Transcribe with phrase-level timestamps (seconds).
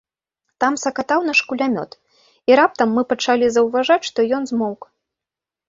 [0.63, 1.91] Там сакатаў наш кулямёт,
[2.51, 4.93] і раптам мы пачалі заўважаць, што ён змоўк.